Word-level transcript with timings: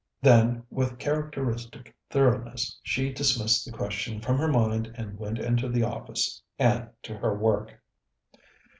Then, 0.19 0.63
with 0.71 0.97
characteristic 0.97 1.95
thoroughness, 2.09 2.79
she 2.81 3.13
dismissed 3.13 3.65
the 3.65 3.71
question 3.71 4.19
from 4.19 4.39
her 4.39 4.47
mind 4.47 4.91
and 4.95 5.19
went 5.19 5.37
into 5.37 5.69
the 5.69 5.83
office 5.83 6.41
and 6.57 6.89
to 7.03 7.15
her 7.17 7.37
work. 7.37 7.79